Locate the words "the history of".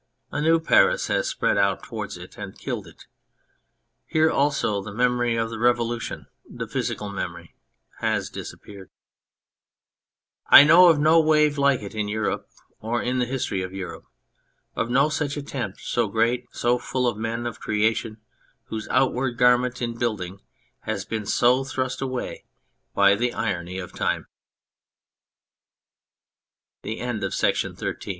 13.19-13.75